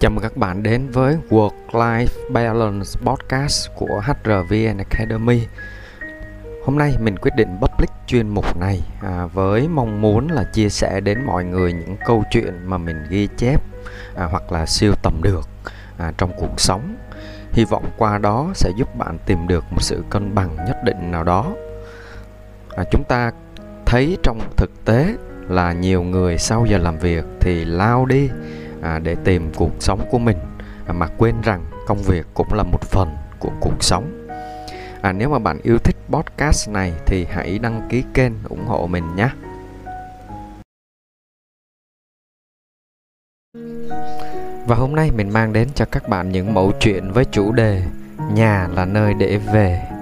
Chào 0.00 0.10
mừng 0.10 0.22
các 0.22 0.36
bạn 0.36 0.62
đến 0.62 0.90
với 0.90 1.16
Work-Life 1.30 2.30
Balance 2.30 2.90
Podcast 3.04 3.68
của 3.76 4.02
HRVN 4.04 4.78
Academy. 4.78 5.40
Hôm 6.64 6.78
nay 6.78 6.94
mình 7.00 7.16
quyết 7.16 7.30
định 7.36 7.48
public 7.60 7.90
chuyên 8.06 8.28
mục 8.28 8.56
này 8.56 8.80
à, 9.02 9.26
với 9.26 9.68
mong 9.68 10.00
muốn 10.00 10.28
là 10.28 10.44
chia 10.52 10.68
sẻ 10.68 11.00
đến 11.00 11.18
mọi 11.26 11.44
người 11.44 11.72
những 11.72 11.96
câu 12.06 12.24
chuyện 12.30 12.66
mà 12.66 12.78
mình 12.78 12.96
ghi 13.10 13.28
chép 13.36 13.62
à, 14.16 14.24
hoặc 14.24 14.52
là 14.52 14.66
siêu 14.66 14.92
tầm 15.02 15.20
được 15.22 15.48
à, 15.98 16.12
trong 16.18 16.32
cuộc 16.38 16.60
sống. 16.60 16.96
Hy 17.52 17.64
vọng 17.64 17.84
qua 17.96 18.18
đó 18.18 18.50
sẽ 18.54 18.70
giúp 18.78 18.96
bạn 18.96 19.18
tìm 19.26 19.48
được 19.48 19.64
một 19.70 19.82
sự 19.82 20.04
cân 20.10 20.34
bằng 20.34 20.56
nhất 20.56 20.76
định 20.84 21.10
nào 21.10 21.24
đó. 21.24 21.52
À, 22.76 22.84
Chúng 22.90 23.04
ta 23.04 23.32
thấy 23.86 24.18
trong 24.22 24.40
thực 24.56 24.84
tế 24.84 25.14
là 25.48 25.72
nhiều 25.72 26.02
người 26.02 26.38
sau 26.38 26.66
giờ 26.66 26.78
làm 26.78 26.98
việc 26.98 27.24
thì 27.40 27.64
lao 27.64 28.06
đi 28.06 28.30
à, 28.84 28.98
để 28.98 29.16
tìm 29.24 29.52
cuộc 29.56 29.72
sống 29.80 30.06
của 30.10 30.18
mình. 30.18 30.36
À, 30.86 30.92
mà 30.92 31.06
quên 31.18 31.40
rằng 31.40 31.64
công 31.86 32.02
việc 32.02 32.26
cũng 32.34 32.52
là 32.52 32.62
một 32.62 32.82
phần 32.82 33.16
của 33.38 33.50
cuộc 33.60 33.82
sống. 33.84 34.28
À, 35.02 35.12
nếu 35.12 35.28
mà 35.28 35.38
bạn 35.38 35.60
yêu 35.62 35.78
thích 35.78 35.96
podcast 36.10 36.70
này 36.70 36.92
thì 37.06 37.26
hãy 37.30 37.58
đăng 37.58 37.88
ký 37.88 38.04
kênh 38.14 38.32
ủng 38.48 38.66
hộ 38.66 38.86
mình 38.86 39.04
nhé. 39.16 39.28
Và 44.66 44.76
hôm 44.76 44.94
nay 44.94 45.10
mình 45.10 45.32
mang 45.32 45.52
đến 45.52 45.68
cho 45.74 45.84
các 45.84 46.08
bạn 46.08 46.32
những 46.32 46.54
mẫu 46.54 46.72
chuyện 46.80 47.12
với 47.12 47.24
chủ 47.24 47.52
đề 47.52 47.82
nhà 48.34 48.68
là 48.74 48.84
nơi 48.84 49.14
để 49.14 49.38
về. 49.38 49.93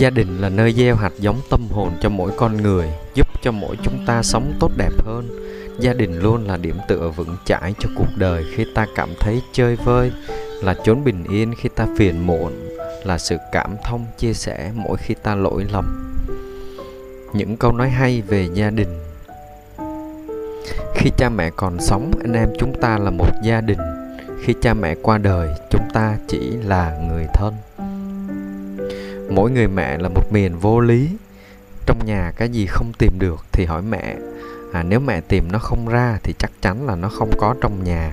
Gia 0.00 0.10
đình 0.10 0.40
là 0.40 0.48
nơi 0.48 0.72
gieo 0.72 0.96
hạt 0.96 1.12
giống 1.18 1.40
tâm 1.50 1.68
hồn 1.70 1.92
cho 2.00 2.08
mỗi 2.08 2.30
con 2.36 2.56
người, 2.56 2.88
giúp 3.14 3.26
cho 3.42 3.52
mỗi 3.52 3.76
chúng 3.82 4.04
ta 4.06 4.22
sống 4.22 4.52
tốt 4.60 4.70
đẹp 4.76 4.92
hơn. 5.04 5.28
Gia 5.80 5.92
đình 5.92 6.18
luôn 6.18 6.44
là 6.46 6.56
điểm 6.56 6.76
tựa 6.88 7.12
vững 7.16 7.36
chãi 7.44 7.74
cho 7.78 7.88
cuộc 7.96 8.08
đời 8.16 8.44
khi 8.54 8.66
ta 8.74 8.86
cảm 8.94 9.08
thấy 9.20 9.42
chơi 9.52 9.76
vơi, 9.76 10.12
là 10.62 10.74
chốn 10.84 11.04
bình 11.04 11.24
yên 11.30 11.54
khi 11.54 11.68
ta 11.76 11.86
phiền 11.96 12.26
muộn, 12.26 12.52
là 13.04 13.18
sự 13.18 13.36
cảm 13.52 13.76
thông 13.84 14.06
chia 14.18 14.32
sẻ 14.32 14.70
mỗi 14.74 14.96
khi 14.96 15.14
ta 15.22 15.34
lỗi 15.34 15.66
lầm. 15.72 16.14
Những 17.32 17.56
câu 17.56 17.72
nói 17.72 17.90
hay 17.90 18.22
về 18.22 18.48
gia 18.54 18.70
đình. 18.70 18.98
Khi 20.94 21.10
cha 21.16 21.28
mẹ 21.28 21.50
còn 21.56 21.80
sống, 21.80 22.10
anh 22.20 22.32
em 22.32 22.48
chúng 22.58 22.80
ta 22.80 22.98
là 22.98 23.10
một 23.10 23.30
gia 23.42 23.60
đình. 23.60 23.78
Khi 24.44 24.54
cha 24.62 24.74
mẹ 24.74 24.94
qua 25.02 25.18
đời, 25.18 25.48
chúng 25.70 25.84
ta 25.92 26.16
chỉ 26.28 26.50
là 26.64 26.98
người 27.08 27.26
thân 27.34 27.54
mỗi 29.30 29.50
người 29.50 29.68
mẹ 29.68 29.98
là 29.98 30.08
một 30.08 30.32
miền 30.32 30.58
vô 30.58 30.80
lý. 30.80 31.08
Trong 31.86 32.06
nhà 32.06 32.32
cái 32.36 32.48
gì 32.48 32.66
không 32.66 32.92
tìm 32.98 33.12
được 33.18 33.44
thì 33.52 33.64
hỏi 33.64 33.82
mẹ. 33.82 34.16
À, 34.72 34.82
nếu 34.82 35.00
mẹ 35.00 35.20
tìm 35.20 35.52
nó 35.52 35.58
không 35.58 35.88
ra 35.88 36.18
thì 36.22 36.34
chắc 36.38 36.50
chắn 36.62 36.86
là 36.86 36.96
nó 36.96 37.08
không 37.08 37.30
có 37.38 37.54
trong 37.60 37.84
nhà. 37.84 38.12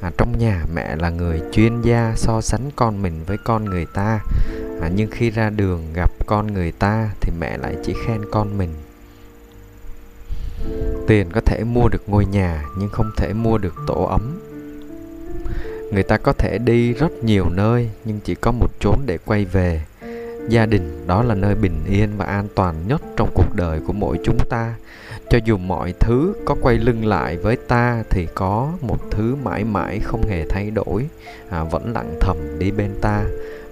À, 0.00 0.10
trong 0.18 0.38
nhà 0.38 0.64
mẹ 0.74 0.96
là 0.96 1.10
người 1.10 1.42
chuyên 1.52 1.82
gia 1.82 2.12
so 2.16 2.40
sánh 2.40 2.70
con 2.76 3.02
mình 3.02 3.24
với 3.26 3.36
con 3.44 3.64
người 3.64 3.86
ta. 3.94 4.20
À, 4.80 4.90
nhưng 4.94 5.10
khi 5.10 5.30
ra 5.30 5.50
đường 5.50 5.92
gặp 5.94 6.10
con 6.26 6.46
người 6.46 6.72
ta 6.72 7.10
thì 7.20 7.32
mẹ 7.40 7.58
lại 7.58 7.76
chỉ 7.84 7.94
khen 8.06 8.20
con 8.30 8.58
mình. 8.58 8.74
Tiền 11.06 11.30
có 11.32 11.40
thể 11.40 11.64
mua 11.64 11.88
được 11.88 12.02
ngôi 12.08 12.24
nhà 12.26 12.64
nhưng 12.78 12.88
không 12.88 13.10
thể 13.16 13.32
mua 13.32 13.58
được 13.58 13.74
tổ 13.86 14.04
ấm. 14.04 14.40
Người 15.92 16.02
ta 16.02 16.16
có 16.16 16.32
thể 16.32 16.58
đi 16.58 16.92
rất 16.92 17.24
nhiều 17.24 17.48
nơi 17.48 17.90
nhưng 18.04 18.20
chỉ 18.24 18.34
có 18.34 18.52
một 18.52 18.70
chốn 18.80 18.98
để 19.06 19.18
quay 19.24 19.44
về 19.44 19.82
gia 20.48 20.66
đình 20.66 21.06
đó 21.06 21.22
là 21.22 21.34
nơi 21.34 21.54
bình 21.54 21.84
yên 21.88 22.08
và 22.16 22.24
an 22.24 22.48
toàn 22.54 22.74
nhất 22.88 23.02
trong 23.16 23.30
cuộc 23.34 23.54
đời 23.54 23.80
của 23.86 23.92
mỗi 23.92 24.18
chúng 24.24 24.38
ta. 24.48 24.74
Cho 25.30 25.38
dù 25.44 25.56
mọi 25.56 25.94
thứ 26.00 26.34
có 26.44 26.56
quay 26.62 26.78
lưng 26.78 27.06
lại 27.06 27.36
với 27.36 27.56
ta 27.56 28.02
thì 28.10 28.26
có 28.34 28.72
một 28.80 29.10
thứ 29.10 29.36
mãi 29.42 29.64
mãi 29.64 30.00
không 30.00 30.26
hề 30.28 30.44
thay 30.48 30.70
đổi. 30.70 31.08
À, 31.50 31.64
vẫn 31.64 31.92
lặng 31.92 32.14
thầm 32.20 32.36
đi 32.58 32.70
bên 32.70 32.90
ta 33.00 33.24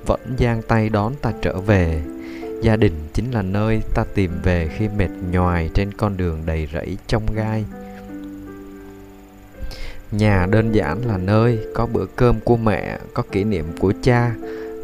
vẫn 0.06 0.20
giang 0.38 0.62
tay 0.62 0.88
đón 0.88 1.12
ta 1.22 1.32
trở 1.42 1.60
về. 1.60 2.02
Gia 2.62 2.76
đình 2.76 2.92
chính 3.12 3.30
là 3.30 3.42
nơi 3.42 3.82
ta 3.94 4.04
tìm 4.14 4.30
về 4.42 4.68
khi 4.76 4.88
mệt 4.88 5.10
nhoài 5.30 5.70
trên 5.74 5.92
con 5.92 6.16
đường 6.16 6.42
đầy 6.46 6.68
rẫy 6.72 6.96
trong 7.06 7.22
gai. 7.34 7.64
Nhà 10.12 10.46
đơn 10.50 10.72
giản 10.72 11.06
là 11.06 11.18
nơi 11.18 11.58
có 11.74 11.86
bữa 11.86 12.06
cơm 12.16 12.40
của 12.40 12.56
mẹ 12.56 12.98
có 13.14 13.22
kỷ 13.32 13.44
niệm 13.44 13.64
của 13.78 13.92
cha 14.02 14.34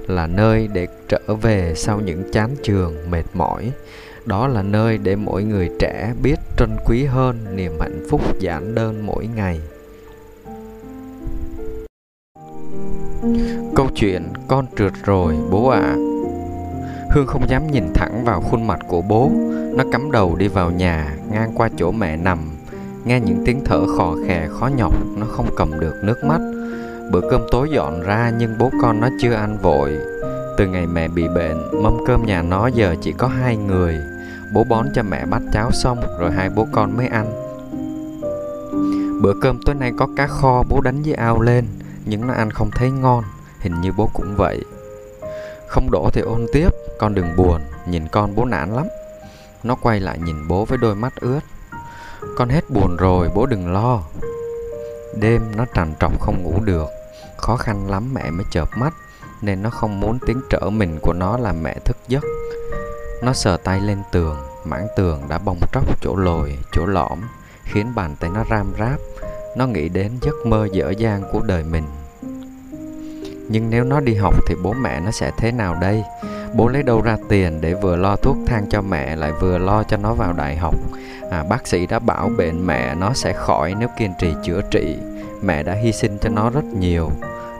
là 0.06 0.26
nơi 0.26 0.68
để 0.72 0.86
trở 1.08 1.34
về 1.42 1.72
sau 1.76 2.00
những 2.00 2.22
chán 2.32 2.50
trường 2.62 3.10
mệt 3.10 3.24
mỏi. 3.34 3.72
Đó 4.24 4.48
là 4.48 4.62
nơi 4.62 4.98
để 4.98 5.16
mỗi 5.16 5.44
người 5.44 5.70
trẻ 5.78 6.12
biết 6.22 6.36
trân 6.56 6.70
quý 6.86 7.04
hơn 7.04 7.56
niềm 7.56 7.72
hạnh 7.80 8.06
phúc 8.10 8.20
giản 8.40 8.74
đơn 8.74 9.06
mỗi 9.06 9.28
ngày. 9.36 9.60
Câu 13.74 13.88
chuyện 13.94 14.22
con 14.48 14.66
trượt 14.76 14.92
rồi, 15.04 15.34
bố 15.50 15.68
ạ. 15.68 15.80
À. 15.80 15.96
hương 17.10 17.26
không 17.26 17.48
dám 17.48 17.66
nhìn 17.66 17.84
thẳng 17.94 18.24
vào 18.24 18.40
khuôn 18.40 18.66
mặt 18.66 18.78
của 18.88 19.02
bố. 19.02 19.30
Nó 19.76 19.84
cắm 19.92 20.10
đầu 20.10 20.36
đi 20.36 20.48
vào 20.48 20.70
nhà, 20.70 21.16
ngang 21.30 21.52
qua 21.54 21.68
chỗ 21.76 21.90
mẹ 21.90 22.16
nằm. 22.16 22.38
Nghe 23.04 23.20
những 23.20 23.42
tiếng 23.46 23.60
thở 23.64 23.86
khò 23.86 24.16
khè, 24.26 24.48
khó 24.50 24.70
nhọc, 24.76 24.94
nó 25.16 25.26
không 25.26 25.46
cầm 25.56 25.80
được 25.80 25.94
nước 26.04 26.24
mắt 26.24 26.40
bữa 27.12 27.20
cơm 27.30 27.46
tối 27.50 27.70
dọn 27.70 28.02
ra 28.02 28.32
nhưng 28.38 28.58
bố 28.58 28.70
con 28.82 29.00
nó 29.00 29.08
chưa 29.20 29.32
ăn 29.32 29.58
vội. 29.58 29.98
Từ 30.56 30.66
ngày 30.66 30.86
mẹ 30.86 31.08
bị 31.08 31.28
bệnh, 31.28 31.82
mâm 31.82 32.06
cơm 32.06 32.26
nhà 32.26 32.42
nó 32.42 32.66
giờ 32.66 32.94
chỉ 33.02 33.12
có 33.12 33.26
hai 33.26 33.56
người. 33.56 33.98
Bố 34.54 34.64
bón 34.64 34.86
cho 34.94 35.02
mẹ 35.02 35.26
bắt 35.26 35.42
cháo 35.52 35.70
xong, 35.72 36.00
rồi 36.18 36.30
hai 36.30 36.50
bố 36.50 36.66
con 36.72 36.96
mới 36.96 37.06
ăn. 37.06 37.32
Bữa 39.22 39.32
cơm 39.42 39.60
tối 39.66 39.74
nay 39.74 39.92
có 39.98 40.08
cá 40.16 40.26
kho, 40.26 40.62
bố 40.68 40.80
đánh 40.80 41.02
với 41.02 41.14
ao 41.14 41.40
lên, 41.40 41.66
nhưng 42.04 42.26
nó 42.26 42.34
ăn 42.34 42.50
không 42.50 42.70
thấy 42.70 42.90
ngon, 42.90 43.24
hình 43.60 43.80
như 43.80 43.92
bố 43.96 44.10
cũng 44.14 44.36
vậy. 44.36 44.64
Không 45.68 45.90
đổ 45.90 46.10
thì 46.12 46.20
ôn 46.20 46.46
tiếp, 46.52 46.68
con 46.98 47.14
đừng 47.14 47.36
buồn, 47.36 47.60
nhìn 47.86 48.08
con 48.08 48.34
bố 48.34 48.44
nản 48.44 48.74
lắm. 48.74 48.86
Nó 49.62 49.74
quay 49.74 50.00
lại 50.00 50.18
nhìn 50.18 50.48
bố 50.48 50.64
với 50.64 50.78
đôi 50.78 50.94
mắt 50.94 51.12
ướt. 51.20 51.40
Con 52.36 52.48
hết 52.48 52.70
buồn 52.70 52.96
rồi, 52.96 53.30
bố 53.34 53.46
đừng 53.46 53.72
lo. 53.72 54.02
Đêm 55.20 55.42
nó 55.56 55.64
trằn 55.74 55.94
trọc 56.00 56.20
không 56.20 56.42
ngủ 56.42 56.60
được 56.64 56.88
khó 57.42 57.56
khăn 57.56 57.90
lắm 57.90 58.14
mẹ 58.14 58.30
mới 58.30 58.46
chợp 58.50 58.68
mắt 58.76 58.94
nên 59.42 59.62
nó 59.62 59.70
không 59.70 60.00
muốn 60.00 60.18
tiếng 60.26 60.40
trở 60.50 60.70
mình 60.70 60.98
của 61.02 61.12
nó 61.12 61.38
làm 61.38 61.62
mẹ 61.62 61.74
thức 61.84 61.96
giấc. 62.08 62.24
Nó 63.22 63.32
sờ 63.32 63.56
tay 63.56 63.80
lên 63.80 63.98
tường 64.12 64.36
mảng 64.64 64.86
tường 64.96 65.22
đã 65.28 65.38
bong 65.38 65.58
tróc 65.72 66.00
chỗ 66.02 66.16
lồi 66.16 66.58
chỗ 66.72 66.86
lõm 66.86 67.18
khiến 67.64 67.94
bàn 67.94 68.16
tay 68.20 68.30
nó 68.34 68.44
ram 68.50 68.72
ráp. 68.78 68.98
Nó 69.56 69.66
nghĩ 69.66 69.88
đến 69.88 70.12
giấc 70.22 70.34
mơ 70.46 70.68
dở 70.72 70.90
dang 70.98 71.22
của 71.32 71.40
đời 71.40 71.64
mình. 71.64 71.84
Nhưng 73.48 73.70
nếu 73.70 73.84
nó 73.84 74.00
đi 74.00 74.14
học 74.14 74.34
thì 74.46 74.54
bố 74.62 74.72
mẹ 74.72 75.00
nó 75.00 75.10
sẽ 75.10 75.32
thế 75.36 75.52
nào 75.52 75.76
đây? 75.80 76.02
Bố 76.54 76.68
lấy 76.68 76.82
đâu 76.82 77.02
ra 77.02 77.16
tiền 77.28 77.60
để 77.60 77.74
vừa 77.74 77.96
lo 77.96 78.16
thuốc 78.16 78.36
thang 78.46 78.66
cho 78.70 78.82
mẹ 78.82 79.16
lại 79.16 79.32
vừa 79.40 79.58
lo 79.58 79.82
cho 79.82 79.96
nó 79.96 80.14
vào 80.14 80.32
đại 80.32 80.56
học? 80.56 80.74
À, 81.30 81.44
bác 81.48 81.66
sĩ 81.66 81.86
đã 81.86 81.98
bảo 81.98 82.30
bệnh 82.38 82.66
mẹ 82.66 82.94
nó 82.94 83.12
sẽ 83.14 83.32
khỏi 83.32 83.74
nếu 83.78 83.88
kiên 83.98 84.12
trì 84.18 84.34
chữa 84.44 84.60
trị. 84.70 84.96
Mẹ 85.42 85.62
đã 85.62 85.74
hy 85.74 85.92
sinh 85.92 86.18
cho 86.18 86.28
nó 86.28 86.50
rất 86.50 86.64
nhiều 86.64 87.10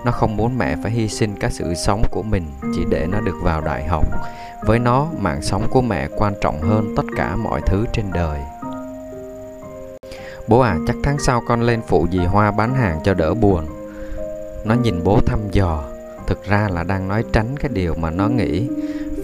nó 0.04 0.12
không 0.12 0.36
muốn 0.36 0.58
mẹ 0.58 0.76
phải 0.82 0.92
hy 0.92 1.08
sinh 1.08 1.34
các 1.40 1.52
sự 1.52 1.74
sống 1.74 2.02
của 2.10 2.22
mình 2.22 2.44
chỉ 2.74 2.84
để 2.90 3.06
nó 3.10 3.20
được 3.20 3.36
vào 3.42 3.60
đại 3.60 3.84
học. 3.84 4.04
Với 4.66 4.78
nó, 4.78 5.06
mạng 5.18 5.42
sống 5.42 5.66
của 5.70 5.82
mẹ 5.82 6.08
quan 6.16 6.34
trọng 6.40 6.60
hơn 6.60 6.94
tất 6.96 7.02
cả 7.16 7.36
mọi 7.36 7.60
thứ 7.66 7.84
trên 7.92 8.06
đời. 8.12 8.40
Bố 10.48 10.60
à 10.60 10.78
chắc 10.86 10.96
tháng 11.02 11.18
sau 11.18 11.42
con 11.48 11.62
lên 11.62 11.80
phụ 11.86 12.06
dì 12.12 12.18
hoa 12.18 12.50
bán 12.50 12.74
hàng 12.74 13.00
cho 13.04 13.14
đỡ 13.14 13.34
buồn. 13.34 13.66
Nó 14.64 14.74
nhìn 14.74 15.04
bố 15.04 15.20
thăm 15.26 15.38
dò. 15.52 15.84
Thực 16.26 16.44
ra 16.44 16.68
là 16.68 16.82
đang 16.82 17.08
nói 17.08 17.24
tránh 17.32 17.56
cái 17.60 17.70
điều 17.74 17.94
mà 17.94 18.10
nó 18.10 18.28
nghĩ. 18.28 18.68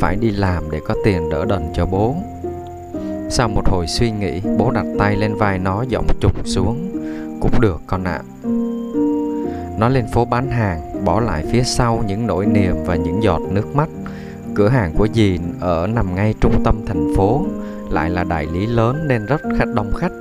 Phải 0.00 0.17
đi 0.17 0.31
làm 0.31 0.70
để 0.70 0.81
có 0.87 0.94
tiền 1.05 1.31
đỡ 1.31 1.44
đần 1.44 1.69
cho 1.75 1.87
bố. 1.87 2.17
Sau 3.31 3.49
một 3.49 3.69
hồi 3.69 3.87
suy 3.87 4.11
nghĩ, 4.11 4.41
bố 4.58 4.70
đặt 4.70 4.87
tay 4.99 5.17
lên 5.17 5.35
vai 5.35 5.58
nó 5.58 5.82
giọng 5.88 6.06
trùng 6.20 6.44
xuống. 6.44 6.91
Cũng 7.41 7.61
được 7.61 7.81
con 7.87 8.05
ạ. 8.05 8.23
à 8.44 8.57
nó 9.78 9.88
lên 9.88 10.06
phố 10.06 10.25
bán 10.25 10.50
hàng, 10.50 11.04
bỏ 11.04 11.20
lại 11.20 11.44
phía 11.52 11.62
sau 11.62 12.04
những 12.06 12.26
nỗi 12.26 12.46
niềm 12.46 12.75
và 12.86 12.96
những 12.96 13.22
giọt 13.22 13.40
nước 13.50 13.76
mắt. 13.76 13.88
Cửa 14.54 14.69
hàng 14.69 14.92
của 14.98 15.08
dì 15.14 15.38
ở 15.60 15.86
nằm 15.86 16.14
ngay 16.14 16.34
trung 16.40 16.62
tâm 16.64 16.86
thành 16.86 17.12
phố, 17.16 17.46
lại 17.90 18.10
là 18.10 18.25
đại 18.25 18.46
lý 18.52 18.66
lớn 18.66 19.08
nên 19.08 19.26
rất 19.26 19.40
khách 19.58 19.75
đông 19.75 19.92
khách. 19.94 20.12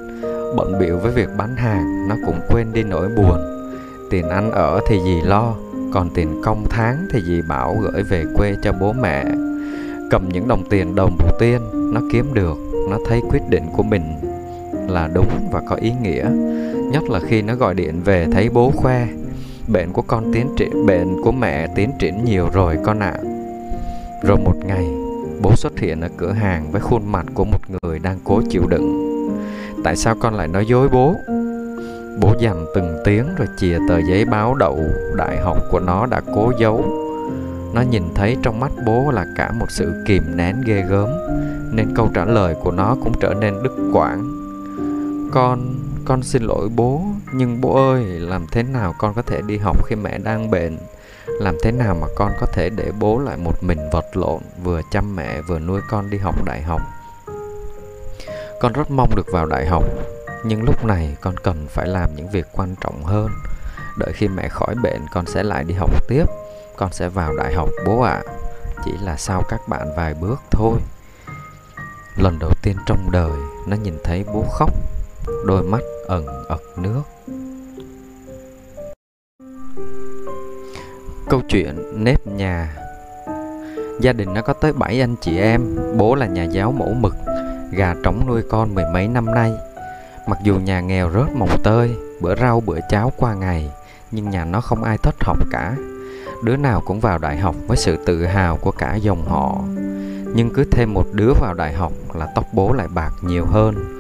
Bận 0.58 0.80
biệu 0.80 0.98
với 0.98 1.12
việc 1.12 1.30
bán 1.38 1.56
hàng, 1.56 2.08
nó 2.10 2.16
cũng 2.26 2.40
quên 2.50 2.74
đi 2.74 2.84
nỗi 2.84 3.08
buồn. 3.18 3.38
Tiền 4.12 4.30
ăn 4.30 4.52
ở 4.52 4.80
thì 4.88 5.00
dì 5.04 5.22
lo, 5.22 5.56
còn 5.94 6.10
tiền 6.16 6.42
công 6.44 6.66
tháng 6.70 7.08
thì 7.14 7.22
dì 7.28 7.42
bảo 7.50 7.76
gửi 7.82 8.04
về 8.04 8.24
quê 8.38 8.56
cho 8.64 8.74
bố 8.80 8.94
mẹ. 8.94 9.26
Cầm 10.12 10.30
những 10.34 10.48
đồng 10.48 10.64
tiền 10.70 10.96
đầu 10.96 11.10
tiên, 11.40 11.62
nó 11.94 12.02
kiếm 12.12 12.34
được, 12.34 12.58
nó 12.90 12.98
thấy 13.08 13.22
quyết 13.30 13.42
định 13.50 13.64
của 13.74 13.84
mình 13.84 14.04
là 14.88 15.10
đúng 15.14 15.50
và 15.52 15.62
có 15.70 15.76
ý 15.76 15.92
nghĩa. 16.02 16.30
Nhất 16.92 17.04
là 17.10 17.20
khi 17.20 17.42
nó 17.42 17.56
gọi 17.56 17.74
điện 17.74 18.02
về 18.04 18.28
thấy 18.32 18.50
bố 18.50 18.72
khoe 18.76 19.08
bệnh 19.68 19.94
của 19.94 20.02
con 20.02 20.34
tiến 20.34 20.48
triển 20.58 20.86
bệnh 20.86 21.22
của 21.24 21.32
mẹ 21.32 21.68
tiến 21.76 21.92
triển 22.00 22.26
nhiều 22.26 22.50
rồi 22.54 22.78
con 22.86 23.00
ạ. 23.00 23.14
À. 23.14 23.24
rồi 24.24 24.38
một 24.38 24.56
ngày 24.66 24.86
bố 25.42 25.56
xuất 25.56 25.80
hiện 25.80 26.02
ở 26.02 26.10
cửa 26.18 26.32
hàng 26.32 26.72
với 26.72 26.82
khuôn 26.82 27.12
mặt 27.12 27.26
của 27.34 27.46
một 27.46 27.60
người 27.70 28.00
đang 28.00 28.18
cố 28.24 28.42
chịu 28.50 28.68
đựng. 28.68 29.08
Tại 29.84 29.96
sao 29.96 30.16
con 30.20 30.34
lại 30.34 30.48
nói 30.48 30.66
dối 30.66 30.90
bố? 30.90 31.16
Bố 32.22 32.34
dằn 32.40 32.66
từng 32.76 32.98
tiếng 33.06 33.26
rồi 33.38 33.48
chìa 33.58 33.78
tờ 33.90 33.98
giấy 34.10 34.26
báo 34.26 34.56
đậu 34.56 34.80
đại 35.16 35.38
học 35.38 35.58
của 35.72 35.80
nó 35.80 36.06
đã 36.06 36.22
cố 36.36 36.52
giấu. 36.60 36.86
Nó 37.74 37.82
nhìn 37.82 38.04
thấy 38.16 38.38
trong 38.44 38.60
mắt 38.60 38.72
bố 38.86 39.12
là 39.12 39.26
cả 39.36 39.52
một 39.60 39.66
sự 39.70 40.04
kìm 40.06 40.24
nén 40.36 40.56
ghê 40.66 40.84
gớm 40.90 41.10
Nên 41.72 41.88
câu 41.96 42.10
trả 42.14 42.26
lời 42.26 42.56
của 42.64 42.72
nó 42.72 42.96
cũng 43.04 43.14
trở 43.20 43.34
nên 43.34 43.64
đứt 43.64 43.74
quãng. 43.94 44.28
Con, 45.32 45.60
con 46.08 46.24
xin 46.24 46.44
lỗi 46.44 46.70
bố 46.76 47.02
Nhưng 47.32 47.62
bố 47.62 47.92
ơi, 47.92 48.04
làm 48.04 48.48
thế 48.52 48.64
nào 48.64 48.96
con 48.98 49.14
có 49.14 49.22
thể 49.22 49.42
đi 49.42 49.58
học 49.58 49.86
khi 49.86 49.96
mẹ 49.96 50.18
đang 50.18 50.52
bệnh? 50.52 50.78
Làm 51.26 51.56
thế 51.64 51.72
nào 51.72 51.96
mà 52.02 52.08
con 52.16 52.32
có 52.40 52.48
thể 52.54 52.70
để 52.70 52.92
bố 53.00 53.20
lại 53.20 53.38
một 53.38 53.64
mình 53.64 53.90
vật 53.92 54.06
lộn 54.14 54.40
vừa 54.64 54.82
chăm 54.92 55.16
mẹ 55.16 55.42
vừa 55.42 55.60
nuôi 55.60 55.82
con 55.90 56.10
đi 56.10 56.18
học 56.18 56.46
đại 56.46 56.62
học? 56.62 56.82
Con 58.60 58.74
rất 58.74 58.92
mong 58.92 59.16
được 59.16 59.32
vào 59.32 59.46
đại 59.46 59.66
học 59.66 59.84
nhưng 60.46 60.64
lúc 60.64 60.86
này 60.86 61.16
con 61.22 61.38
cần 61.38 61.68
phải 61.70 61.88
làm 61.88 62.16
những 62.16 62.30
việc 62.30 62.46
quan 62.54 62.76
trọng 62.82 63.04
hơn. 63.04 63.30
Đợi 63.98 64.14
khi 64.14 64.28
mẹ 64.28 64.50
khỏi 64.50 64.76
bệnh 64.84 65.02
con 65.14 65.26
sẽ 65.26 65.44
lại 65.44 65.64
đi 65.64 65.74
học 65.74 66.08
tiếp. 66.08 66.26
Con 66.78 66.94
sẽ 66.94 67.10
vào 67.10 67.34
đại 67.38 67.54
học 67.54 67.70
bố 67.86 68.02
ạ. 68.02 68.22
À. 68.26 68.34
chỉ 68.86 68.92
là 69.02 69.18
sau 69.18 69.44
các 69.50 69.68
bạn 69.68 69.88
vài 69.98 70.14
bước 70.14 70.42
thôi. 70.52 70.80
Lần 72.16 72.40
đầu 72.40 72.52
tiên 72.62 72.76
trong 72.86 73.12
đời 73.12 73.32
nó 73.68 73.76
nhìn 73.76 73.98
thấy 74.04 74.26
bố 74.34 74.46
khóc 74.52 74.74
đôi 75.46 75.64
mắt 75.64 75.82
ẩn 76.08 76.26
ật 76.48 76.62
nước. 76.78 77.02
Câu 81.30 81.42
chuyện 81.50 82.04
nếp 82.04 82.28
nhà. 82.28 82.78
Gia 84.02 84.14
đình 84.14 84.34
nó 84.34 84.42
có 84.42 84.54
tới 84.54 84.74
7 84.74 85.02
anh 85.02 85.16
chị 85.22 85.38
em, 85.38 85.62
Bố 85.98 86.16
là 86.16 86.26
nhà 86.26 86.44
giáo 86.44 86.72
mẫu 86.72 86.94
mực, 86.94 87.16
Gà 87.72 87.96
trống 88.04 88.24
nuôi 88.28 88.42
con 88.50 88.76
mười 88.76 88.86
mấy 88.94 89.08
năm 89.08 89.26
nay. 89.26 89.54
Mặc 90.28 90.38
dù 90.44 90.56
nhà 90.56 90.82
nghèo 90.82 91.12
rớt 91.12 91.36
mồng 91.36 91.64
tơi, 91.64 91.96
Bữa 92.22 92.36
rau 92.36 92.60
bữa 92.60 92.80
cháo 92.90 93.12
qua 93.18 93.34
ngày, 93.34 93.72
Nhưng 94.12 94.30
nhà 94.30 94.46
nó 94.46 94.62
không 94.62 94.84
ai 94.84 94.98
thất 94.98 95.16
học 95.22 95.38
cả. 95.52 95.76
Đứa 96.44 96.56
nào 96.56 96.82
cũng 96.86 97.00
vào 97.00 97.18
đại 97.18 97.38
học 97.38 97.56
với 97.68 97.78
sự 97.78 97.98
tự 98.06 98.26
hào 98.26 98.58
của 98.58 98.72
cả 98.72 98.96
dòng 98.96 99.28
họ. 99.28 99.58
Nhưng 100.36 100.50
cứ 100.54 100.64
thêm 100.72 100.94
một 100.94 101.06
đứa 101.14 101.34
vào 101.42 101.54
đại 101.54 101.74
học 101.74 101.92
là 102.16 102.28
tóc 102.36 102.46
bố 102.54 102.74
lại 102.74 102.88
bạc 102.94 103.12
nhiều 103.22 103.46
hơn. 103.46 103.97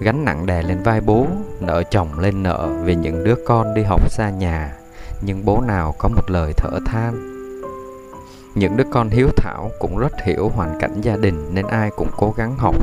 Gánh 0.00 0.24
nặng 0.24 0.46
đè 0.46 0.62
lên 0.62 0.82
vai 0.82 1.00
bố, 1.00 1.26
Nợ 1.60 1.82
chồng 1.90 2.18
lên 2.18 2.42
nợ 2.42 2.68
vì 2.82 2.94
những 2.94 3.24
đứa 3.24 3.34
con 3.46 3.74
đi 3.74 3.82
học 3.82 4.10
xa 4.10 4.30
nhà, 4.30 4.76
nhưng 5.20 5.44
bố 5.44 5.60
nào 5.60 5.94
có 5.98 6.08
một 6.08 6.30
lời 6.30 6.52
thở 6.56 6.70
than. 6.86 7.14
Những 8.54 8.76
đứa 8.76 8.84
con 8.92 9.08
hiếu 9.08 9.28
thảo 9.36 9.70
cũng 9.78 9.98
rất 9.98 10.12
hiểu 10.24 10.48
hoàn 10.48 10.78
cảnh 10.80 11.00
gia 11.00 11.16
đình 11.16 11.54
nên 11.54 11.66
ai 11.66 11.90
cũng 11.96 12.08
cố 12.16 12.34
gắng 12.36 12.56
học, 12.58 12.74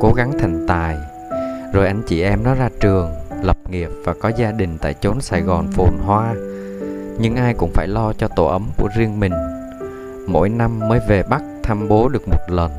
cố 0.00 0.12
gắng 0.16 0.32
thành 0.38 0.66
tài. 0.68 0.96
Rồi 1.72 1.86
anh 1.86 2.02
chị 2.06 2.22
em 2.22 2.42
nó 2.42 2.54
ra 2.54 2.68
trường, 2.80 3.10
lập 3.42 3.56
nghiệp 3.68 3.90
và 4.04 4.14
có 4.20 4.28
gia 4.36 4.52
đình 4.52 4.78
tại 4.78 4.94
chốn 4.94 5.20
sài 5.20 5.40
gòn 5.40 5.72
phồn 5.72 5.98
hoa. 6.04 6.34
Nhưng 7.18 7.36
ai 7.36 7.54
cũng 7.54 7.70
phải 7.74 7.88
lo 7.88 8.12
cho 8.12 8.28
tổ 8.28 8.46
ấm 8.46 8.66
của 8.76 8.88
riêng 8.96 9.20
mình. 9.20 9.32
Mỗi 10.26 10.48
năm 10.48 10.78
mới 10.88 11.00
về 11.08 11.22
bắc 11.22 11.42
thăm 11.62 11.88
bố 11.88 12.08
được 12.08 12.28
một 12.28 12.50
lần 12.50 12.70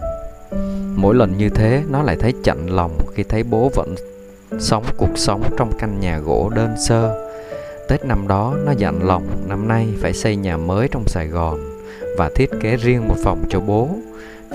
mỗi 0.95 1.15
lần 1.15 1.37
như 1.37 1.49
thế 1.49 1.83
nó 1.89 2.03
lại 2.03 2.15
thấy 2.19 2.33
chạnh 2.43 2.67
lòng 2.67 2.97
khi 3.15 3.23
thấy 3.23 3.43
bố 3.43 3.71
vẫn 3.75 3.95
sống 4.59 4.83
cuộc 4.97 5.17
sống 5.17 5.43
trong 5.57 5.71
căn 5.79 5.99
nhà 5.99 6.17
gỗ 6.17 6.51
đơn 6.55 6.75
sơ 6.87 7.29
Tết 7.87 8.05
năm 8.05 8.27
đó 8.27 8.55
nó 8.65 8.71
dặn 8.71 9.03
lòng 9.03 9.27
năm 9.47 9.67
nay 9.67 9.87
phải 10.01 10.13
xây 10.13 10.35
nhà 10.35 10.57
mới 10.57 10.87
trong 10.87 11.07
Sài 11.07 11.27
Gòn 11.27 11.59
và 12.17 12.29
thiết 12.35 12.49
kế 12.61 12.75
riêng 12.75 13.07
một 13.07 13.15
phòng 13.23 13.43
cho 13.49 13.59
bố. 13.59 13.89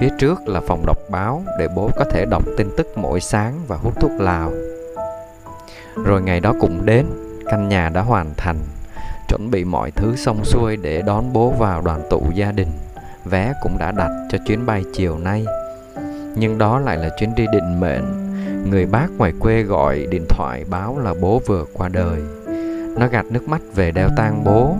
Phía 0.01 0.09
trước 0.19 0.49
là 0.49 0.61
phòng 0.61 0.87
đọc 0.87 0.99
báo 1.11 1.43
để 1.59 1.69
bố 1.77 1.91
có 1.97 2.05
thể 2.05 2.25
đọc 2.31 2.45
tin 2.57 2.69
tức 2.77 2.87
mỗi 2.97 3.21
sáng 3.21 3.55
và 3.67 3.77
hút 3.77 4.01
thuốc 4.01 4.11
lào. 4.19 4.53
Rồi 6.05 6.23
ngày 6.23 6.41
đó 6.41 6.55
cũng 6.61 6.87
đến, 6.87 7.07
căn 7.45 7.69
nhà 7.69 7.89
đã 7.89 8.01
hoàn 8.01 8.35
thành, 8.37 8.57
chuẩn 9.29 9.51
bị 9.51 9.65
mọi 9.65 9.91
thứ 9.91 10.17
xong 10.17 10.45
xuôi 10.45 10.77
để 10.77 11.03
đón 11.03 11.33
bố 11.33 11.51
vào 11.51 11.83
đoàn 11.83 12.03
tụ 12.11 12.23
gia 12.35 12.53
đình. 12.53 12.71
Vé 13.25 13.53
cũng 13.63 13.79
đã 13.79 13.93
đặt 13.93 14.11
cho 14.31 14.39
chuyến 14.47 14.67
bay 14.67 14.85
chiều 14.95 15.19
nay. 15.19 15.45
Nhưng 16.39 16.59
đó 16.59 16.79
lại 16.79 16.97
là 16.97 17.09
chuyến 17.19 17.35
đi 17.35 17.47
định 17.53 17.81
mệnh. 17.81 18.05
Người 18.71 18.87
bác 18.87 19.07
ngoài 19.19 19.33
quê 19.41 19.63
gọi 19.63 20.07
điện 20.11 20.25
thoại 20.29 20.65
báo 20.71 20.99
là 20.99 21.15
bố 21.21 21.43
vừa 21.47 21.65
qua 21.73 21.89
đời. 21.89 22.21
Nó 22.99 23.09
gạt 23.09 23.27
nước 23.31 23.49
mắt 23.49 23.61
về 23.75 23.91
đeo 23.91 24.09
tang 24.17 24.45
bố. 24.45 24.77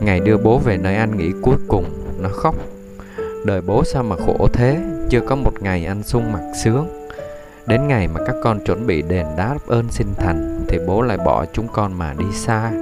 Ngày 0.00 0.20
đưa 0.20 0.36
bố 0.36 0.58
về 0.58 0.76
nơi 0.76 0.94
an 0.94 1.16
nghỉ 1.16 1.32
cuối 1.42 1.56
cùng, 1.68 1.84
Nó 2.20 2.28
khóc. 2.28 2.54
Đời 3.44 3.60
bố 3.60 3.84
sao 3.84 4.02
mà 4.02 4.16
khổ 4.16 4.48
thế? 4.52 4.78
Chưa 5.08 5.20
có 5.20 5.36
một 5.36 5.52
ngày 5.62 5.84
anh 5.84 6.02
sung 6.02 6.32
mặt 6.32 6.52
sướng. 6.64 6.88
Đến 7.66 7.88
ngày 7.88 8.08
mà 8.08 8.20
các 8.26 8.36
con 8.44 8.64
chuẩn 8.64 8.86
bị 8.86 9.02
đền 9.02 9.26
đáp 9.36 9.56
ơn 9.66 9.88
sinh 9.90 10.14
thành, 10.16 10.60
Thì 10.68 10.78
bố 10.86 11.02
lại 11.02 11.16
bỏ 11.16 11.44
chúng 11.52 11.68
con 11.72 11.92
mà 11.92 12.14
đi 12.18 12.24
xa. 12.34 12.72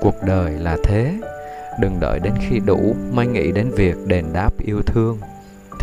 Cuộc 0.00 0.14
đời 0.26 0.52
là 0.52 0.76
thế. 0.84 1.14
Đừng 1.80 2.00
đợi 2.00 2.20
đến 2.20 2.32
khi 2.48 2.60
đủ, 2.66 2.94
mới 3.12 3.26
nghĩ 3.26 3.52
đến 3.52 3.70
việc 3.70 3.96
đền 4.06 4.24
đáp 4.32 4.50
yêu 4.58 4.82
thương. 4.86 5.18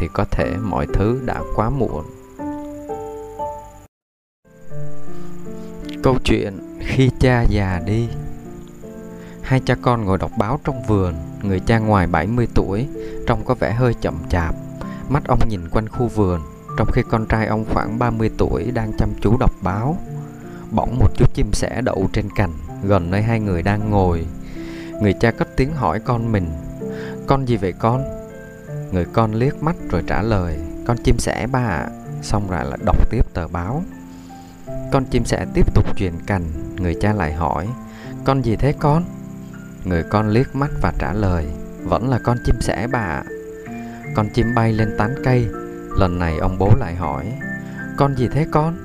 Thì 0.02 0.08
có 0.14 0.26
thể 0.32 0.54
mọi 0.64 0.88
thứ 0.94 1.22
đã 1.26 1.42
quá 1.56 1.70
muộn. 1.70 2.06
Câu 6.04 6.18
chuyện 6.24 6.54
khi 6.80 7.10
cha 7.20 7.42
già 7.50 7.82
đi 7.86 8.10
Hai 9.42 9.62
cha 9.66 9.76
con 9.82 10.06
ngồi 10.06 10.18
đọc 10.18 10.32
báo 10.38 10.60
trong 10.64 10.84
vườn, 10.88 11.16
Người 11.44 11.60
cha 11.60 11.80
ngoài 11.80 12.08
70 12.08 12.48
tuổi, 12.54 12.88
Trông 13.28 13.46
có 13.46 13.54
vẻ 13.54 13.72
hơi 13.72 13.94
chậm 14.02 14.16
chạp. 14.30 14.56
Mắt 15.10 15.24
ông 15.28 15.40
nhìn 15.50 15.70
quanh 15.72 15.90
khu 15.90 16.08
vườn, 16.08 16.42
Trong 16.78 16.92
khi 16.92 17.02
con 17.10 17.26
trai 17.26 17.46
ông 17.46 17.66
khoảng 17.74 18.00
30 18.00 18.32
tuổi 18.38 18.72
Đang 18.72 18.92
chăm 18.98 19.10
chú 19.22 19.38
đọc 19.38 19.52
báo. 19.62 19.98
Bỗng 20.72 21.00
một 21.00 21.10
chú 21.16 21.26
chim 21.34 21.54
sẻ 21.54 21.82
đậu 21.82 22.10
trên 22.14 22.30
cành, 22.36 22.54
Gần 22.84 23.12
nơi 23.12 23.22
hai 23.22 23.40
người 23.40 23.62
đang 23.62 23.90
ngồi. 23.90 24.28
Người 25.02 25.14
cha 25.14 25.32
cất 25.32 25.48
tiếng 25.58 25.74
hỏi 25.74 26.00
con 26.00 26.32
mình, 26.32 26.50
Con 27.28 27.46
gì 27.46 27.58
vậy 27.58 27.74
con? 27.80 28.21
Người 28.92 29.06
con 29.14 29.34
liếc 29.34 29.64
mắt 29.64 29.76
rồi 29.90 30.04
trả 30.08 30.22
lời 30.22 30.58
Con 30.88 30.98
chim 31.04 31.20
sẻ 31.20 31.48
ba 31.52 31.60
ạ. 31.60 31.90
Xong 32.22 32.50
rồi 32.50 32.66
lại 32.66 32.80
đọc 32.86 33.10
tiếp 33.12 33.34
tờ 33.34 33.48
báo 33.48 33.84
con 34.92 35.06
chim 35.06 35.26
sẻ 35.26 35.46
tiếp 35.54 35.74
tục 35.74 35.86
truyền 35.98 36.14
cành 36.28 36.44
Người 36.76 36.96
cha 37.02 37.14
lại 37.14 37.34
hỏi 37.34 37.68
Con 38.26 38.42
gì 38.42 38.56
thế 38.56 38.74
con? 38.80 39.04
Người 39.84 40.04
con 40.04 40.30
liếc 40.30 40.56
mắt 40.56 40.72
và 40.82 40.94
trả 41.00 41.14
lời 41.14 41.48
Vẫn 41.84 42.10
là 42.10 42.20
con 42.24 42.38
chim 42.46 42.56
sẻ 42.62 42.88
bà 42.92 43.00
ạ 43.00 43.24
Con 44.16 44.30
chim 44.34 44.56
bay 44.56 44.74
lên 44.74 44.96
tán 44.98 45.16
cây 45.24 45.48
Lần 45.98 46.20
này 46.20 46.38
ông 46.38 46.58
bố 46.58 46.72
lại 46.80 46.96
hỏi 46.96 47.34
Con 47.98 48.16
gì 48.16 48.28
thế 48.32 48.46
con? 48.52 48.78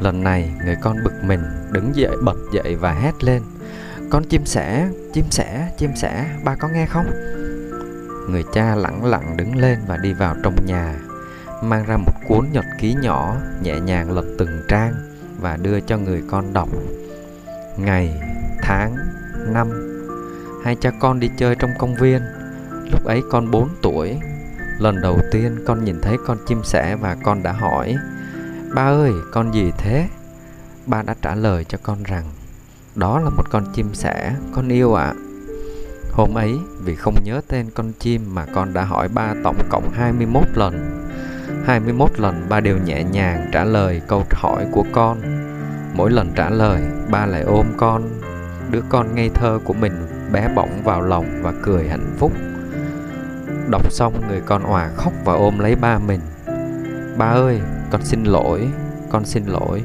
Lần 0.00 0.24
này 0.24 0.52
người 0.64 0.76
con 0.80 0.96
bực 1.04 1.24
mình 1.24 1.42
Đứng 1.70 1.96
dậy 1.96 2.16
bật 2.24 2.36
dậy 2.52 2.76
và 2.76 2.92
hét 2.92 3.24
lên 3.24 3.42
Con 4.10 4.24
chim 4.24 4.46
sẻ, 4.46 4.88
chim 5.12 5.24
sẻ, 5.30 5.68
chim 5.78 5.90
sẻ 5.96 6.26
Ba 6.44 6.54
có 6.54 6.68
nghe 6.68 6.86
không? 6.86 7.06
Người 8.28 8.44
cha 8.52 8.74
lẳng 8.74 9.04
lặng 9.04 9.36
đứng 9.36 9.56
lên 9.56 9.78
và 9.86 9.96
đi 9.96 10.12
vào 10.12 10.34
trong 10.42 10.66
nhà, 10.66 10.94
mang 11.62 11.84
ra 11.86 11.96
một 11.96 12.12
cuốn 12.28 12.46
nhật 12.52 12.64
ký 12.78 12.94
nhỏ, 13.02 13.36
nhẹ 13.62 13.80
nhàng 13.80 14.10
lật 14.10 14.24
từng 14.38 14.62
trang 14.68 14.94
và 15.40 15.56
đưa 15.56 15.80
cho 15.80 15.98
người 15.98 16.22
con 16.30 16.52
đọc. 16.52 16.68
Ngày, 17.76 18.20
tháng, 18.62 18.96
năm, 19.46 19.68
hai 20.64 20.76
cha 20.80 20.90
con 21.00 21.20
đi 21.20 21.30
chơi 21.36 21.54
trong 21.54 21.70
công 21.78 21.94
viên. 21.94 22.22
Lúc 22.92 23.04
ấy 23.04 23.22
con 23.30 23.50
4 23.50 23.68
tuổi. 23.82 24.18
Lần 24.78 25.00
đầu 25.00 25.18
tiên 25.30 25.58
con 25.66 25.84
nhìn 25.84 26.00
thấy 26.00 26.16
con 26.26 26.38
chim 26.46 26.60
sẻ 26.64 26.96
và 26.96 27.16
con 27.24 27.42
đã 27.42 27.52
hỏi, 27.52 27.96
ba 28.74 28.82
ơi, 28.82 29.12
con 29.32 29.54
gì 29.54 29.72
thế? 29.78 30.08
Ba 30.86 31.02
đã 31.02 31.14
trả 31.22 31.34
lời 31.34 31.64
cho 31.64 31.78
con 31.82 32.02
rằng, 32.02 32.24
đó 32.94 33.20
là 33.20 33.30
một 33.30 33.44
con 33.50 33.64
chim 33.74 33.94
sẻ, 33.94 34.34
con 34.54 34.68
yêu 34.68 34.94
ạ. 34.94 35.04
à. 35.04 35.29
Hôm 36.20 36.34
ấy, 36.34 36.58
vì 36.84 36.94
không 36.94 37.14
nhớ 37.24 37.40
tên 37.48 37.66
con 37.74 37.92
chim 37.98 38.34
mà 38.34 38.46
con 38.54 38.74
đã 38.74 38.84
hỏi 38.84 39.08
ba 39.08 39.34
tổng 39.44 39.56
cộng 39.70 39.90
21 39.90 40.42
lần. 40.54 41.04
21 41.66 42.20
lần 42.20 42.46
ba 42.48 42.60
đều 42.60 42.78
nhẹ 42.78 43.04
nhàng 43.04 43.50
trả 43.52 43.64
lời 43.64 44.00
câu 44.08 44.24
hỏi 44.30 44.66
của 44.72 44.84
con. 44.92 45.18
Mỗi 45.94 46.10
lần 46.10 46.30
trả 46.36 46.50
lời, 46.50 46.82
ba 47.10 47.26
lại 47.26 47.42
ôm 47.42 47.66
con. 47.76 48.02
Đứa 48.70 48.80
con 48.88 49.14
ngây 49.14 49.28
thơ 49.28 49.58
của 49.64 49.72
mình 49.72 49.92
bé 50.32 50.48
bỏng 50.56 50.82
vào 50.84 51.02
lòng 51.02 51.26
và 51.42 51.52
cười 51.62 51.88
hạnh 51.88 52.14
phúc. 52.18 52.32
Đọc 53.70 53.92
xong 53.92 54.22
người 54.28 54.40
con 54.46 54.62
òa 54.62 54.90
khóc 54.96 55.12
và 55.24 55.32
ôm 55.32 55.58
lấy 55.58 55.74
ba 55.76 55.98
mình. 55.98 56.20
Ba 57.16 57.26
ơi, 57.26 57.60
con 57.90 58.04
xin 58.04 58.24
lỗi, 58.24 58.68
con 59.10 59.24
xin 59.24 59.46
lỗi. 59.46 59.82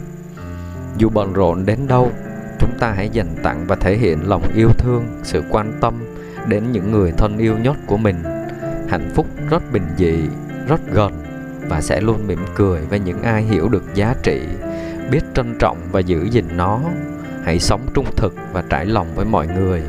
Dù 0.98 1.10
bận 1.10 1.34
rộn 1.34 1.66
đến 1.66 1.88
đâu, 1.88 2.12
chúng 2.60 2.72
ta 2.80 2.92
hãy 2.92 3.10
dành 3.10 3.36
tặng 3.44 3.66
và 3.68 3.76
thể 3.76 3.98
hiện 3.98 4.30
lòng 4.30 4.44
yêu 4.56 4.70
thương, 4.78 5.04
sự 5.24 5.44
quan 5.50 5.78
tâm 5.82 6.15
đến 6.48 6.72
những 6.72 6.92
người 6.92 7.12
thân 7.12 7.38
yêu 7.38 7.58
nhất 7.58 7.76
của 7.86 7.98
mình. 7.98 8.24
Hạnh 8.90 9.12
phúc 9.16 9.28
rất 9.50 9.64
bình 9.72 9.88
dị, 9.98 10.30
rất 10.68 10.82
gần 10.92 11.12
và 11.70 11.82
sẽ 11.82 12.02
luôn 12.02 12.28
mỉm 12.28 12.40
cười 12.56 12.82
với 12.82 13.00
những 13.00 13.22
ai 13.22 13.44
hiểu 13.44 13.70
được 13.70 13.84
giá 13.96 14.16
trị 14.24 14.42
biết 15.12 15.22
trân 15.36 15.56
trọng 15.60 15.78
và 15.92 16.00
giữ 16.00 16.24
gìn 16.32 16.46
nó. 16.58 16.80
Hãy 17.44 17.60
sống 17.60 17.82
trung 17.94 18.08
thực 18.18 18.36
và 18.54 18.64
trải 18.70 18.86
lòng 18.86 19.16
với 19.16 19.26
mọi 19.26 19.48
người 19.48 19.84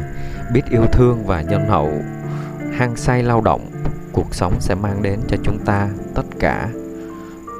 biết 0.52 0.62
yêu 0.70 0.82
thương 0.92 1.26
và 1.26 1.42
nhân 1.42 1.68
hậu. 1.68 1.92
Hăng 2.72 2.96
say 2.96 3.22
lao 3.22 3.40
động 3.40 3.70
cuộc 4.12 4.34
sống 4.34 4.60
sẽ 4.60 4.74
mang 4.74 5.02
đến 5.02 5.20
cho 5.28 5.36
chúng 5.42 5.58
ta 5.58 5.88
tất 6.14 6.26
cả 6.38 6.68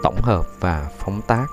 tổng 0.03 0.23
hợp 0.23 0.47
và 0.61 0.87
phóng 0.99 1.21
tác. 1.27 1.47